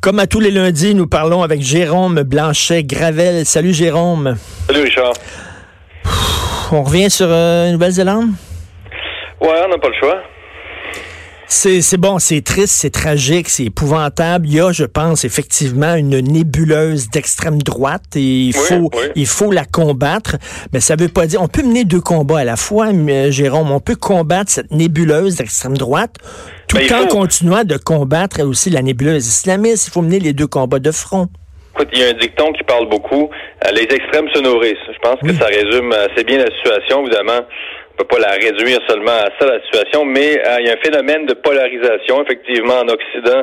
[0.00, 3.44] Comme à tous les lundis, nous parlons avec Jérôme Blanchet-Gravel.
[3.44, 4.36] Salut Jérôme.
[4.68, 5.12] Salut Richard.
[6.70, 8.28] On revient sur euh, Nouvelle-Zélande?
[9.40, 10.22] Ouais, on n'a pas le choix.
[11.48, 14.46] C'est bon, c'est triste, c'est tragique, c'est épouvantable.
[14.46, 19.50] Il y a, je pense, effectivement une nébuleuse d'extrême droite et il faut, il faut
[19.50, 20.36] la combattre.
[20.72, 23.72] Mais ça veut pas dire, on peut mener deux combats à la fois, mais, Jérôme.
[23.72, 26.16] On peut combattre cette nébuleuse d'extrême droite
[26.68, 29.88] tout en continuant de combattre aussi la nébuleuse islamiste.
[29.88, 31.28] Il faut mener les deux combats de front.
[31.74, 33.30] Écoute, il y a un dicton qui parle beaucoup.
[33.64, 34.76] Euh, les extrêmes se nourrissent.
[34.92, 37.42] Je pense que ça résume assez bien la situation, évidemment
[37.98, 40.82] peut pas la réduire seulement à ça, la situation, mais euh, il y a un
[40.82, 43.42] phénomène de polarisation, effectivement, en Occident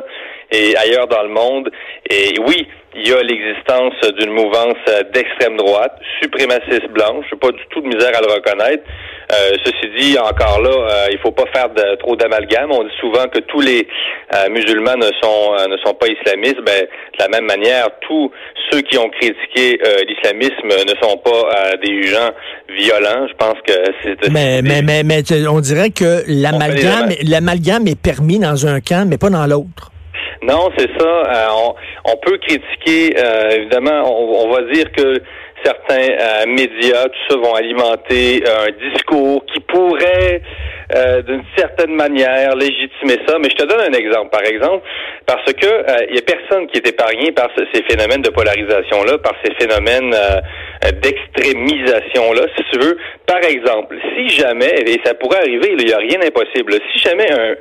[0.50, 1.70] et ailleurs dans le monde.
[2.10, 2.66] Et oui,
[2.98, 4.78] il y a l'existence d'une mouvance
[5.12, 8.84] d'extrême droite, suprémaciste blanche, pas du tout de misère à le reconnaître.
[9.32, 12.70] Euh, ceci dit, encore là, euh, il faut pas faire de, trop d'amalgame.
[12.70, 13.86] On dit souvent que tous les
[14.34, 16.60] euh, musulmans ne sont ne sont pas islamistes.
[16.64, 18.30] Ben, de la même manière, tous
[18.70, 19.78] ceux qui ont critiqué
[20.08, 22.30] l'islamisme ne sont pas des gens
[22.68, 23.26] violents.
[23.28, 24.30] Je pense que c'est.
[24.30, 29.18] Mais, mais, mais, mais on dirait que l'amalgame l'amalgame est permis dans un camp, mais
[29.18, 29.90] pas dans l'autre.
[30.42, 31.04] Non, c'est ça.
[31.04, 31.74] Euh, on,
[32.12, 34.04] on, peut critiquer, euh, évidemment,
[34.44, 35.22] on, va dire que
[35.64, 40.42] certains euh, médias, tout ça, vont alimenter un discours qui pourrait,
[40.92, 43.38] d'une certaine manière, légitimer ça.
[43.38, 44.86] Mais je te donne un exemple, par exemple,
[45.26, 49.34] parce que il y a personne qui est épargné par ces phénomènes de polarisation-là, par
[49.44, 50.14] ces phénomènes
[51.02, 52.96] d'extrémisation-là, si tu veux.
[53.26, 57.30] Par exemple, si jamais, et ça pourrait arriver, il n'y a rien d'impossible, si jamais
[57.32, 57.56] un,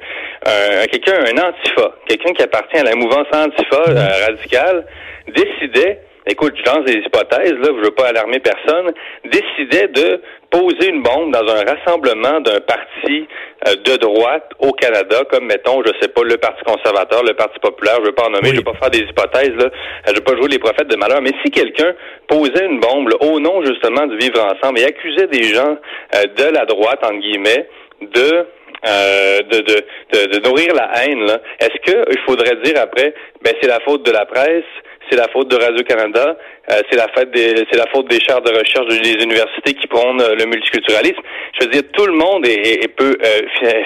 [0.46, 4.86] un quelqu'un, un antifa, quelqu'un qui appartient à la mouvance antifa euh, radicale,
[5.28, 8.92] décidait, écoute, je lance des hypothèses, là, je veux pas alarmer personne,
[9.26, 13.28] décidait de poser une bombe dans un rassemblement d'un parti
[13.68, 17.60] euh, de droite au Canada, comme mettons, je sais pas, le Parti conservateur, le Parti
[17.60, 19.70] populaire, je veux pas en nommer, je veux pas faire des hypothèses, là,
[20.08, 21.94] je veux pas jouer les prophètes de malheur, mais si quelqu'un
[22.28, 25.78] posait une bombe au nom justement du vivre ensemble et accusait des gens
[26.16, 27.68] euh, de la droite, entre guillemets,
[28.02, 28.46] de
[28.88, 33.80] euh, de, de, de, nourrir la haine, est-ce qu'il faudrait dire après, ben c'est la
[33.80, 34.64] faute de la presse,
[35.10, 36.38] c'est la faute de Radio-Canada,
[36.72, 39.88] euh, c'est la faute des c'est la faute des chaires de recherche des universités qui
[39.88, 41.22] prônent euh, le multiculturalisme.
[41.60, 43.18] Je veux dire, tout le monde est, peut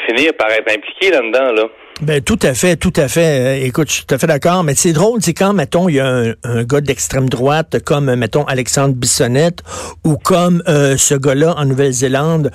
[0.08, 1.64] finir par être impliqué là-dedans, là.
[2.02, 3.62] Ben, tout à fait, tout à fait.
[3.64, 6.00] écoute, je suis tout à fait d'accord, mais c'est drôle, c'est quand, mettons, il y
[6.00, 9.64] a un, un gars d'extrême droite comme, mettons, Alexandre Bissonnette
[10.06, 12.52] ou comme ce gars-là en Nouvelle-Zélande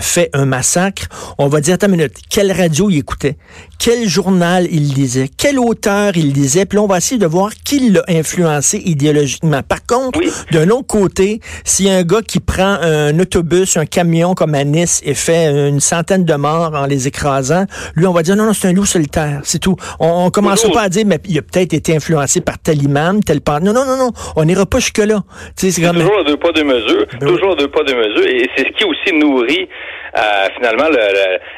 [0.00, 3.36] fait un massacre, on va dire, attends une minute, quelle radio il écoutait?
[3.78, 5.28] Quel journal il lisait?
[5.36, 6.64] Quel auteur il lisait?
[6.64, 9.62] Puis là, on va essayer de voir qui l'a influencé idéologiquement.
[9.62, 10.20] Par contre,
[10.50, 11.40] d'un autre côté,
[11.86, 15.80] a un gars qui prend un autobus, un camion comme à Nice et fait une
[15.80, 18.86] centaine de morts en les écrasant, lui, on va dire non, non, c'est un loup
[18.86, 19.76] solitaire, c'est tout.
[20.00, 23.22] On, on commence pas à dire, mais il a peut-être été influencé par tel imam,
[23.22, 23.60] tel pas.
[23.60, 25.22] Non, non, non, non, on n'ira pas jusque-là.
[25.54, 27.06] C'est toujours deux pas, deux mesures.
[27.20, 28.26] Ben toujours deux pas, deux mesures.
[28.26, 29.68] Et c'est ce qui aussi nourrit
[30.16, 30.88] euh, finalement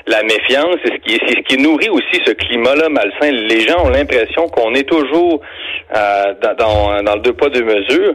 [0.06, 3.30] la méfiance, c'est ce qui, c'est ce qui nourrit aussi ce climat-là malsain.
[3.30, 5.40] Les gens ont l'impression qu'on est toujours
[5.94, 8.14] euh, dans, dans, le deux pas deux mesures.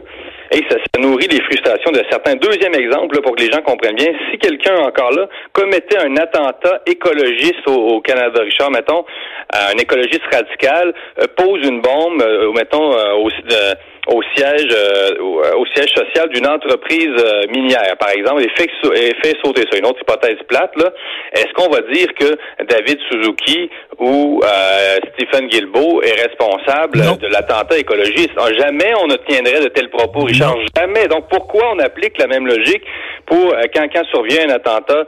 [0.50, 2.36] Et ça, nourrit les frustrations de certains.
[2.36, 6.82] Deuxième exemple, pour que les gens comprennent bien, si quelqu'un encore là commettait un attentat
[6.86, 9.04] écologiste au, Canada, Richard, mettons,
[9.54, 10.92] euh, un écologiste radical
[11.36, 12.22] pose une bombe,
[12.54, 13.30] mettons, au,
[14.06, 18.70] au siège euh, euh, au siège social d'une entreprise euh, minière, par exemple, et fait,
[18.96, 19.78] et fait sauter ça.
[19.78, 20.92] Une autre hypothèse plate, là,
[21.32, 24.42] est-ce qu'on va dire que David Suzuki ou
[25.14, 28.32] Stephen Guilbeault est responsable de l'attentat écologiste?
[28.36, 30.56] Ah, jamais on ne tiendrait de tels propos, Richard.
[30.76, 31.06] Jamais.
[31.08, 32.82] Donc pourquoi on applique la même logique
[33.26, 35.04] pour quand, quand survient un attentat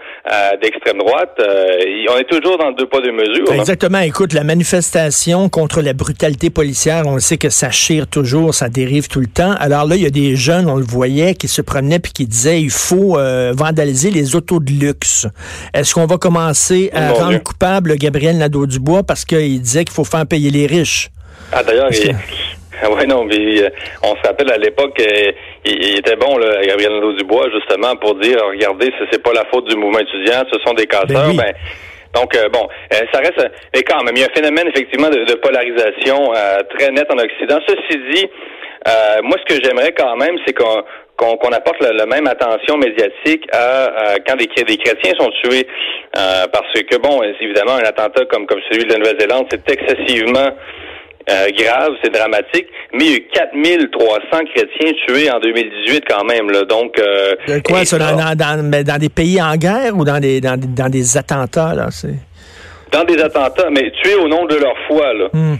[0.62, 1.38] d'extrême droite?
[1.38, 3.52] on est toujours dans deux pas deux mesures.
[3.52, 3.98] Exactement.
[3.98, 8.85] Écoute, la manifestation contre la brutalité policière, on sait que ça chire toujours, ça dé
[8.86, 9.52] arrive tout le temps.
[9.58, 12.26] Alors là, il y a des jeunes, on le voyait, qui se promenaient puis qui
[12.26, 15.26] disaient il faut euh, vandaliser les autos de luxe.
[15.74, 20.26] Est-ce qu'on va commencer à rendre coupable Gabriel Nadeau-Dubois parce qu'il disait qu'il faut faire
[20.26, 21.10] payer les riches?
[21.52, 21.90] Ah, d'ailleurs,
[22.90, 23.70] oui, non, mais euh,
[24.02, 25.32] on se rappelle à l'époque, euh,
[25.64, 29.66] il, était bon, là, Gabriel Nadeau-Dubois, justement, pour dire, regardez, ce c'est pas la faute
[29.68, 31.28] du mouvement étudiant, ce sont des casseurs.
[31.28, 31.52] Ben, ben
[32.14, 32.66] donc, bon,
[33.12, 33.46] ça reste...
[33.74, 36.32] Mais quand même, il y a un phénomène, effectivement, de, polarisation
[36.70, 37.58] très net en Occident.
[37.68, 38.26] Ceci dit,
[38.86, 40.82] euh, moi, ce que j'aimerais quand même, c'est qu'on
[41.16, 45.66] qu'on apporte la, même attention médiatique à, quand des, des, chrétiens sont tués,
[46.14, 50.50] euh, parce que bon, évidemment, un attentat comme comme celui de la Nouvelle-Zélande, c'est excessivement
[51.28, 56.24] euh, grave, c'est dramatique, mais il y a eu 4300 chrétiens tués en 2018 quand
[56.24, 56.50] même.
[56.50, 57.34] Là, donc, euh,
[57.64, 61.16] quoi, ça, dans, dans, dans, des pays en guerre ou dans des, dans, dans des
[61.16, 61.74] attentats?
[61.74, 61.88] là
[62.92, 65.14] Dans des attentats, mais tués au nom de leur foi.
[65.14, 65.28] Là.
[65.32, 65.56] Hmm.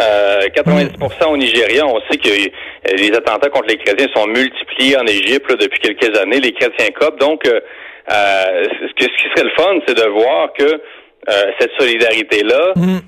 [0.00, 5.06] Euh, 90% au Nigeria, on sait que les attentats contre les chrétiens sont multipliés en
[5.06, 7.20] Égypte depuis quelques années, les chrétiens copent.
[7.20, 7.60] Donc, euh,
[8.08, 10.80] ce, qui serait le fun, c'est de voir que
[11.58, 12.98] cette solidarité-là mm.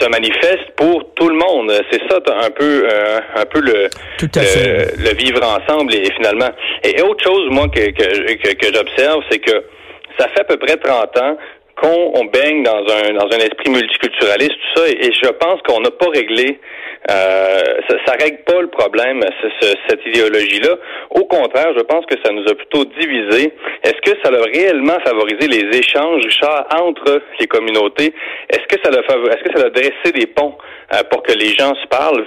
[0.00, 1.72] se, manifeste pour tout le monde.
[1.90, 2.88] C'est ça un peu
[3.36, 3.88] un peu le,
[4.20, 6.50] le, vivre ensemble et, finalement.
[6.82, 9.64] Et, autre chose, moi, que, que, que j'observe, c'est que
[10.18, 11.36] ça fait à peu près 30 ans
[11.76, 15.80] qu'on on baigne dans un dans un esprit multiculturaliste, tout ça, et, je pense qu'on
[15.80, 16.58] n'a pas réglé,
[17.10, 17.62] euh,
[18.06, 19.20] ça, règle pas le problème,
[19.88, 20.76] cette idéologie-là.
[21.10, 23.52] Au contraire, je pense que ça nous a plutôt divisé.
[23.84, 28.12] Est-ce que ça a réellement favorisé les échanges, Richard, entre les communautés?
[28.50, 30.56] Est-ce que ça a est-ce que ça a dressé des ponts
[31.10, 32.24] pour que les gens se parlent?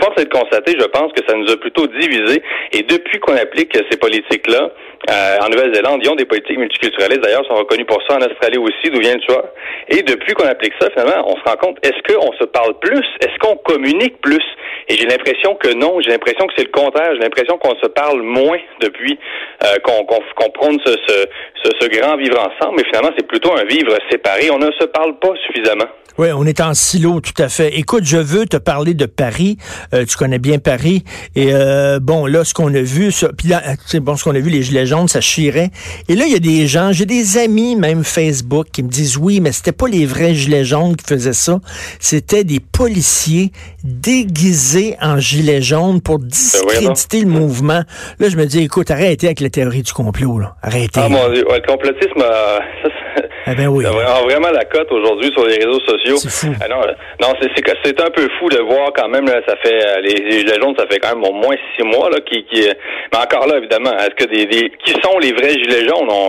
[0.00, 2.42] Force est de constater, je pense que ça nous a plutôt divisé.
[2.72, 4.70] Et depuis qu'on applique ces politiques-là,
[5.10, 7.20] euh, en Nouvelle-Zélande, ils ont des politiques multiculturalistes.
[7.20, 9.44] D'ailleurs, sont reconnus pour ça en Australie aussi, d'où vient le choix?
[9.88, 13.04] Et depuis qu'on applique ça, finalement, on se rend compte, est-ce qu'on se parle plus?
[13.20, 14.42] Est-ce qu'on communique plus?
[14.88, 16.00] Et j'ai l'impression que non.
[16.00, 17.10] J'ai l'impression que c'est le contraire.
[17.14, 19.18] J'ai l'impression qu'on se parle moins depuis
[19.64, 21.26] euh, qu'on qu'on prône ce, ce,
[21.62, 22.76] ce, ce grand vivre ensemble.
[22.78, 24.50] Mais finalement, c'est plutôt un vivre séparé.
[24.50, 25.88] On ne se parle pas suffisamment.
[26.18, 27.76] Oui, on est en silo, tout à fait.
[27.78, 29.58] Écoute, je veux te parler de Paris.
[29.92, 31.04] Euh, tu connais bien Paris.
[31.34, 33.62] Et euh, bon, là, ce qu'on a vu, ça, puis là,
[34.00, 35.70] bon, ce qu'on a vu, les gilets jaunes, ça chirait.
[36.08, 39.18] Et là, il y a des gens, j'ai des amis, même Facebook, qui me disent
[39.18, 41.60] oui, mais c'était pas les vrais gilets jaunes qui faisaient ça.
[42.00, 43.52] C'était des policiers
[43.84, 47.82] déguisés en gilets jaunes pour ben discréditer le mouvement.
[48.18, 50.56] Là, je me dis, écoute, arrêtez avec la théorie du complot, là.
[50.62, 51.00] Arrêtez.
[51.02, 52.58] Ah, mon Dieu, le complotisme, euh,
[53.46, 53.84] ah ben oui.
[53.84, 56.16] vraiment la cote aujourd'hui sur les réseaux sociaux.
[56.16, 56.52] C'est fou.
[56.60, 56.80] Ah non,
[57.20, 57.50] non c'est
[57.84, 60.60] c'est un peu fou de voir quand même là, ça fait euh, les, les gilets
[60.60, 62.68] jaunes, ça fait quand même au moins six mois là qui, qui
[63.12, 66.08] mais encore là évidemment, est-ce que des, des, qui sont les vrais gilets jaunes?
[66.10, 66.28] On,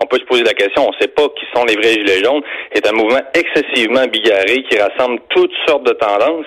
[0.00, 2.42] on peut se poser la question, on sait pas qui sont les vrais gilets jaunes.
[2.74, 6.46] C'est un mouvement excessivement bigarré qui rassemble toutes sortes de tendances.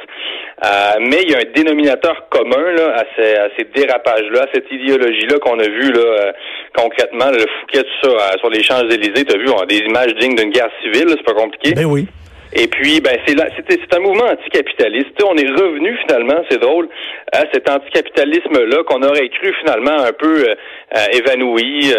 [0.63, 0.67] Euh,
[1.01, 4.71] mais il y a un dénominateur commun là, à ces, à ces dérapages-là, à cette
[4.71, 6.31] idéologie-là qu'on a vu là, euh,
[6.73, 9.79] concrètement, le Fouquet, tout ça, euh, sur les Champs-Élysées, tu as vu, on a des
[9.79, 11.73] images dignes d'une guerre civile, c'est pas compliqué.
[11.73, 12.07] Ben oui.
[12.53, 15.21] Et puis, ben c'est c'est un mouvement anticapitaliste.
[15.25, 16.87] on est revenu finalement, c'est drôle,
[17.33, 20.55] à cet anticapitalisme-là qu'on aurait cru finalement un peu
[21.11, 21.91] évanoui.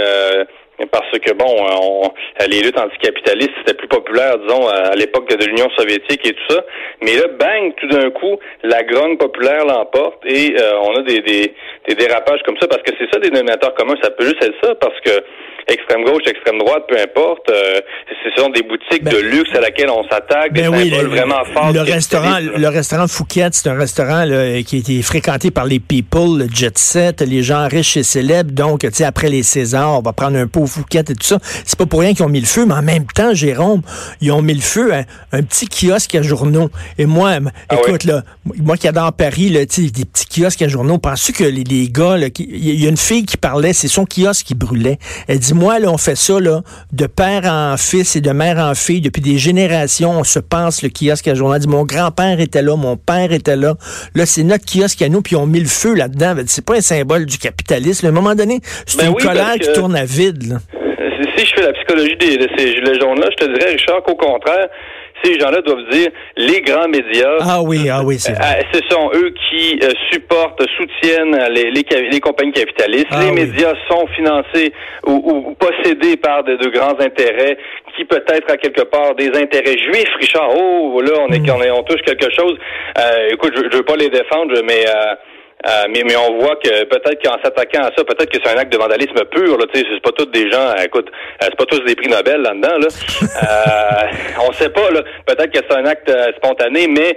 [0.91, 2.13] Parce que bon, on,
[2.49, 6.65] les luttes anticapitalistes c'était plus populaire, disons, à l'époque de l'Union soviétique et tout ça.
[7.03, 11.55] Mais là, bang, tout d'un coup, la grogne populaire l'emporte et on a des, des,
[11.89, 13.97] des dérapages comme ça parce que c'est ça des dénominateurs communs.
[14.03, 15.23] Ça peut juste être ça parce que
[15.69, 17.51] extrême gauche, extrême droite, peu importe.
[17.51, 17.81] Euh,
[18.25, 21.45] ce sont des boutiques ben, de luxe à laquelle on s'attaque, ben des oui, vraiment
[21.53, 21.73] forts.
[21.73, 26.39] Le restaurant, le restaurant Fouquet, c'est un restaurant là, qui été fréquenté par les people,
[26.39, 28.53] le jet set, les gens riches et célèbres.
[28.53, 31.39] Donc, tu sais, après les Césars, on va prendre un pot Fouquet et tout ça.
[31.65, 33.83] C'est pas pour rien qu'ils ont mis le feu, mais en même temps, Jérôme,
[34.21, 36.71] ils ont mis le feu à un petit kiosque à journaux.
[36.99, 38.23] Et moi, ah écoute, là,
[38.57, 42.17] moi qui adore Paris, là, des petits kiosques à journaux, penses-tu que les, les gars,
[42.39, 44.99] il y a une fille qui parlait, c'est son kiosque qui brûlait.
[45.29, 48.59] Elle dit moi, là, on fait ça là, de père en fils et de mère
[48.59, 50.11] en fille depuis des générations.
[50.11, 51.61] On se passe le kiosque à journal.
[51.61, 53.77] Dit, mon grand-père était là, mon père était là.
[54.15, 56.35] Là, c'est notre kiosque à nous, puis on mis le feu là-dedans.
[56.47, 58.07] C'est pas un symbole du capitalisme.
[58.07, 60.56] À un moment donné, c'est ben une colère qui tourne à vide.
[61.37, 64.69] Si je fais la psychologie de ces gilets jaunes-là, je te dirais, Richard, qu'au contraire,
[65.23, 67.39] ces gens-là doivent dire les grands médias.
[67.41, 68.61] Ah oui, ah oui, c'est vrai.
[68.61, 73.07] Euh, ce sont eux qui euh, supportent, soutiennent les, les, compagnies capitalistes.
[73.11, 74.73] Ah les médias sont financés
[75.07, 77.57] ou, possédés par de, grands intérêts
[77.97, 80.15] qui peut-être à quelque part des intérêts juifs.
[80.21, 81.57] Richard, oh là, on est, hmm.
[81.57, 82.57] on, est on touche quelque chose.
[82.99, 85.15] Euh, écoute, je, je veux pas les défendre, mais euh,
[85.65, 88.73] mais, mais on voit que peut-être qu'en s'attaquant à ça, peut-être que c'est un acte
[88.73, 89.59] de vandalisme pur.
[89.59, 91.09] Là, c'est pas tous des gens, écoute,
[91.43, 92.79] euh, c'est pas tous des prix Nobel là-dedans.
[92.79, 92.89] Là.
[93.23, 94.91] euh, on sait pas.
[94.91, 97.17] Là, peut-être que c'est un acte euh, spontané, mais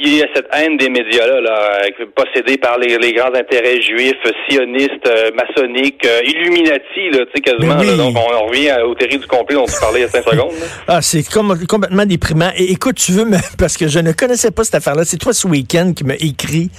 [0.00, 1.80] il y a cette haine des médias là, là
[2.14, 4.14] possédée par les, les, grands intérêts juifs,
[4.48, 7.74] sionistes, maçonniques, illuminati, là, tu sais quasiment.
[7.74, 10.24] Là, donc on, revient au terrier du complet dont tu parlais il y a cinq
[10.24, 10.52] secondes.
[10.88, 12.50] Ah, c'est complètement déprimant.
[12.56, 13.24] Et écoute, tu veux,
[13.58, 15.04] parce que je ne connaissais pas cette affaire-là.
[15.04, 16.70] C'est toi ce week-end qui m'a écrit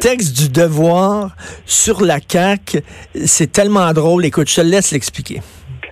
[0.00, 1.30] texte du devoir
[1.66, 2.82] sur la CAQ.
[3.26, 4.24] C'est tellement drôle.
[4.24, 5.40] Écoute, je te laisse l'expliquer.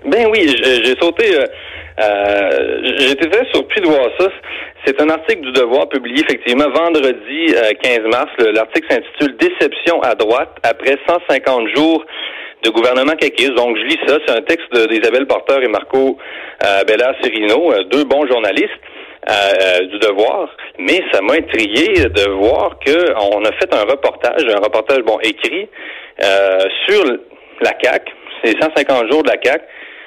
[0.06, 1.34] Ben oui, j'ai sauté.
[1.34, 1.46] Euh,
[1.98, 4.28] euh, J'étais très surpris de voir ça.
[4.84, 8.30] C'est un article du Devoir publié effectivement vendredi 15 euh, mars.
[8.38, 12.04] L'article s'intitule Déception à droite après 150 jours
[12.62, 13.54] de gouvernement caquiste.
[13.54, 14.18] Donc, je lis ça.
[14.26, 16.18] C'est un texte d'Isabelle Porter et Marco
[16.64, 18.70] euh, Bella-Serino, deux bons journalistes.
[19.28, 24.60] Euh, du devoir, mais ça m'a intrigué de voir qu'on a fait un reportage, un
[24.60, 25.68] reportage bon écrit
[26.22, 27.02] euh, sur
[27.60, 28.08] la CAC,
[28.44, 29.62] c'est 150 jours de la CAC,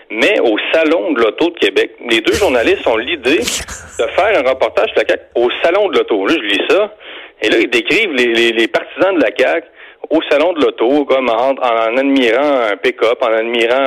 [0.09, 1.91] mais au Salon de l'Auto de Québec.
[2.09, 5.97] Les deux journalistes ont l'idée de faire un reportage de la CAQ au Salon de
[5.97, 6.25] l'Auto.
[6.25, 6.95] Là, je lis ça,
[7.41, 9.67] et là, ils décrivent les, les, partisans de la CAQ
[10.09, 13.83] au salon de l'auto, comme en, en, admirant un pick-up, en admirant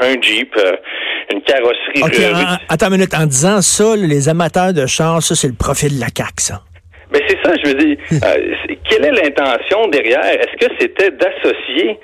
[0.00, 0.76] un, Jeep, euh,
[1.32, 2.02] une carrosserie.
[2.68, 3.14] Attends une minute.
[3.14, 6.62] En disant ça, les amateurs de chars, ça, c'est le profil de la CAQ, ça.
[7.10, 7.96] Ben, c'est ça, je veux dire.
[8.24, 8.54] Euh,
[8.88, 10.24] quelle est l'intention derrière?
[10.24, 11.98] Est-ce que c'était d'associer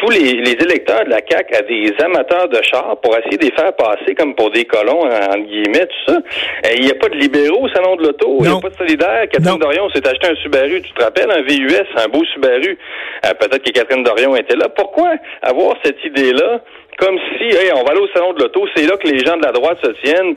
[0.00, 3.52] tous les, électeurs de la CAQ à des amateurs de chars pour essayer de les
[3.52, 6.18] faire passer comme pour des colons, en guillemets, tout ça.
[6.18, 8.70] Euh, il n'y a pas de libéraux au salon de l'auto, il n'y a pas
[8.70, 9.24] de solidaire.
[9.30, 12.78] Catherine Dorion s'est acheté un Subaru, tu te rappelles, un VUS, un beau Subaru.
[13.26, 14.68] Euh, peut-être que Catherine Dorion était là.
[14.68, 16.60] Pourquoi avoir cette idée-là?
[16.98, 19.36] Comme si, hey, on va aller au salon de l'auto, c'est là que les gens
[19.36, 20.34] de la droite se tiennent.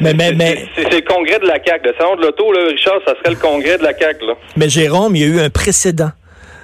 [0.00, 0.64] mais, mais, mais...
[0.76, 1.88] C'est le congrès de la CAQ.
[1.88, 4.26] Le salon de l'auto, là, Richard, ça serait le congrès de la CAQ.
[4.26, 4.34] Là.
[4.56, 6.10] Mais Jérôme, il y a eu un précédent.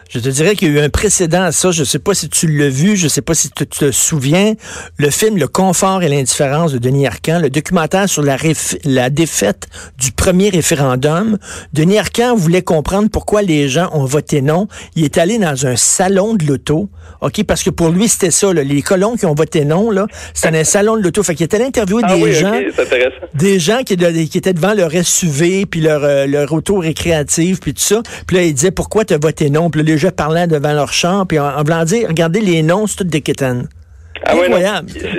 [0.09, 1.71] Je te dirais qu'il y a eu un précédent à ça.
[1.71, 3.91] Je ne sais pas si tu l'as vu, je ne sais pas si tu te
[3.91, 4.55] souviens.
[4.97, 8.39] Le film Le confort et l'indifférence de Denis Arcand, le documentaire sur la,
[8.85, 9.67] la défaite
[9.99, 11.37] du premier référendum.
[11.75, 14.67] Denis Arcand voulait comprendre pourquoi les gens ont voté non.
[14.97, 16.89] Il est allé dans un salon de l'auto,
[17.21, 18.53] ok, parce que pour lui c'était ça.
[18.55, 21.23] Là, les colons qui ont voté non, là, c'était un salon de l'auto.
[21.23, 22.61] Fait qu'il était allé interviewer ah des gens,
[23.35, 27.75] des gens qui, qui, étaient devant leur SUV puis leur, euh, leur auto récréative puis
[27.75, 28.03] tout ça.
[28.27, 29.69] Puis là, il disait pourquoi tu as voté non.
[29.69, 33.09] Puis déjà parlant devant leur champ, puis en, voulant dire, regardez les noms, c'est toutes
[33.09, 33.69] des quétaines.
[34.25, 34.33] Ah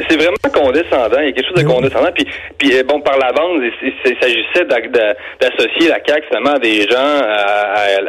[0.09, 1.19] c'est vraiment condescendant.
[1.19, 2.11] Il y a quelque chose de condescendant.
[2.13, 6.81] Puis, puis euh, bon, par la bande, il, s'agissait d'associer la CAQ finalement à des
[6.87, 7.99] gens à,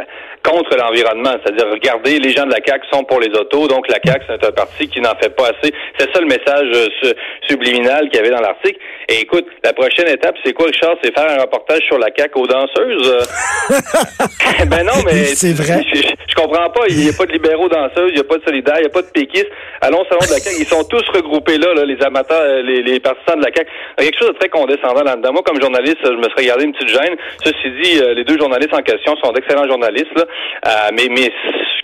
[0.43, 1.37] contre l'environnement.
[1.45, 4.45] C'est-à-dire, regardez, les gens de la CAQ sont pour les autos, donc la CAQ, c'est
[4.45, 5.73] un parti qui n'en fait pas assez.
[5.99, 7.13] C'est ça le message euh,
[7.49, 8.79] subliminal qu'il y avait dans l'article.
[9.09, 10.97] Et écoute, la prochaine étape, c'est quoi, Richard?
[11.03, 13.27] C'est faire un reportage sur la CAQ aux danseuses?
[14.67, 15.25] ben non, mais...
[15.37, 15.85] C'est vrai.
[15.93, 16.10] Je,
[16.41, 16.85] comprends pas.
[16.89, 18.87] Il n'y a pas de libéraux danseuses, il n'y a pas de solidaires, il n'y
[18.87, 19.51] a pas de péquistes.
[19.81, 20.57] Allons au de la CAQ.
[20.61, 23.71] Ils sont tous regroupés là, les amateurs, euh, les, les partisans de la CAQ.
[23.99, 25.33] Il y a quelque chose de très condescendant là-dedans.
[25.33, 27.17] Moi, comme journaliste, je me serais gardé une petite gêne.
[27.45, 30.15] Ceci dit, euh, les deux journalistes en question sont d'excellents journalistes.
[30.17, 30.25] Là.
[30.67, 31.33] Euh, mais, mais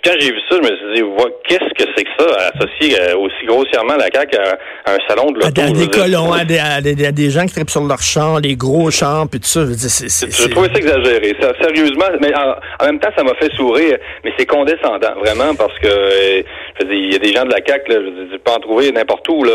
[0.06, 1.02] quand j'ai vu ça, je me suis dit,
[1.48, 5.40] qu'est-ce que c'est que ça, associer euh, aussi grossièrement la CAQ à, un salon de
[5.40, 5.60] l'auto?
[5.60, 9.40] À, des colons, à des, gens qui tripent sur leur champ, les gros champs, puis
[9.40, 9.64] tout ça.
[9.64, 11.36] Je trouvais ça exagéré.
[11.60, 15.88] sérieusement, mais en, même temps, ça m'a fait sourire, mais c'est condescendant, vraiment, parce que
[15.88, 16.42] euh,
[16.80, 19.28] il y a des gens de la CAQ, là, je veux pas en trouver n'importe
[19.28, 19.52] où, là,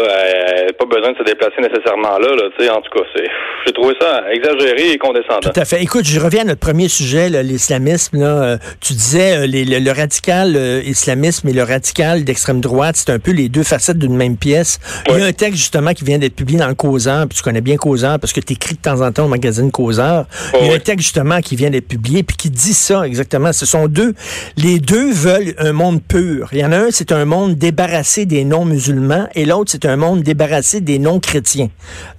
[0.77, 3.27] pas besoin de se déplacer nécessairement là, là en tout cas, c'est,
[3.65, 5.39] j'ai trouvé ça exagéré et condescendant.
[5.39, 5.81] Tout à fait.
[5.81, 10.81] Écoute, je reviens à notre premier sujet, l'islamisme, là, tu disais euh, le, radical euh,
[10.85, 14.79] islamisme et le radical d'extrême droite, c'est un peu les deux facettes d'une même pièce.
[15.09, 17.43] Il y a un texte justement qui vient d'être publié dans le Causeur, puis tu
[17.43, 20.25] connais bien Causeur parce que tu écris de temps en temps au magazine Causeur.
[20.59, 23.53] Il y a un texte justement qui vient d'être publié puis qui dit ça exactement.
[23.53, 24.13] Ce sont deux.
[24.57, 26.49] Les deux veulent un monde pur.
[26.51, 29.97] Il y en a un, c'est un monde débarrassé des non-musulmans et l'autre, c'est un
[29.97, 31.69] monde débarrassé des non-chrétiens.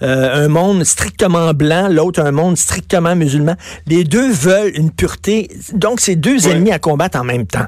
[0.02, 3.54] Euh, un monde strictement blanc, l'autre un monde strictement musulman.
[3.86, 5.48] Les deux veulent une pureté.
[5.72, 7.66] Donc, ces deux ennemis à combattre en même temps.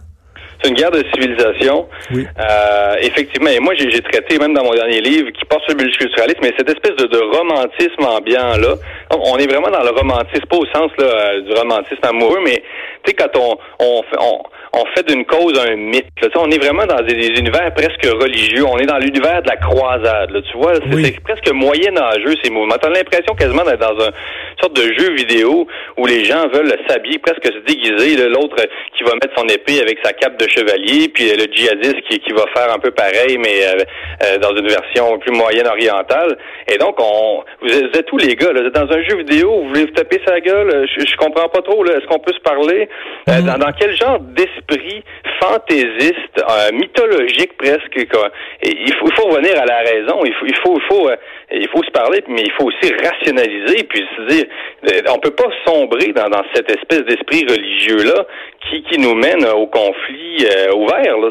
[0.63, 1.87] C'est une guerre de civilisation.
[2.13, 2.27] Oui.
[2.39, 5.85] Euh, effectivement, et moi j'ai traité même dans mon dernier livre qui porte sur le
[5.85, 8.75] multiculturalisme, mais cette espèce de, romantisme ambiant là.
[9.11, 12.63] On est vraiment dans le romantisme, pas au sens là, euh, du romantisme amoureux, mais
[13.05, 14.43] tu sais quand on on, on
[14.75, 16.07] on fait d'une cause un mythe.
[16.21, 16.29] Là.
[16.37, 18.65] On est vraiment dans des, univers presque religieux.
[18.67, 20.31] On est dans l'univers de la croisade.
[20.31, 20.41] Là.
[20.51, 22.77] Tu vois, c'est presque moyen-âgeux ces mouvements.
[22.81, 24.13] T'as l'impression quasiment d'être dans une
[24.61, 25.67] sorte de jeu vidéo
[25.97, 28.29] où les gens veulent s'habiller, presque se déguiser.
[28.29, 28.57] L'autre
[28.97, 32.33] qui va mettre son épée avec sa cape de chevalier, puis le djihadiste qui, qui
[32.33, 33.85] va faire un peu pareil, mais euh,
[34.25, 36.37] euh, dans une version plus moyenne orientale.
[36.69, 39.85] Et donc, on, vous êtes tous les gars, là, dans un jeu vidéo, vous voulez
[39.85, 42.89] vous taper sa gueule, je, je comprends pas trop, est-ce qu'on peut se parler?
[43.29, 44.64] Euh, dans, dans, quel genre d'esprit
[45.41, 48.31] fantaisiste, euh, mythologique presque, quoi.
[48.63, 51.11] il, faut, il faut revenir à la raison, il faut, il faut, il faut,
[51.53, 54.45] il faut se parler, mais il faut aussi rationaliser, puis se dire,
[55.11, 58.27] on peut pas sombrer dans, dans cette espèce d'esprit religieux-là
[58.69, 61.31] qui, qui nous mène au conflit ouvert, là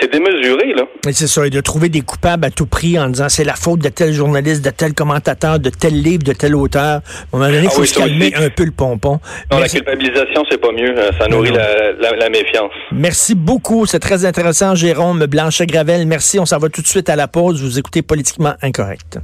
[0.00, 0.84] c'est démesuré, là.
[1.10, 3.80] C'est ça, et de trouver des coupables à tout prix en disant c'est la faute
[3.80, 6.82] de tel journaliste, de tel commentateur, de tel livre, de tel auteur.
[6.82, 9.20] À un moment donné, il ah faut se calmer un peu le pompon.
[9.50, 10.94] Non, la culpabilisation, c'est pas mieux.
[11.18, 12.72] Ça nourrit la, méfiance.
[12.92, 13.86] Merci beaucoup.
[13.86, 16.06] C'est très intéressant, Jérôme Blanchet-Gravel.
[16.06, 16.38] Merci.
[16.38, 17.62] On s'en va tout de suite à la pause.
[17.62, 19.18] Vous écoutez Politiquement Incorrect.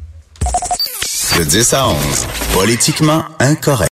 [1.39, 3.87] De 10 à 11, Politiquement Incorrect.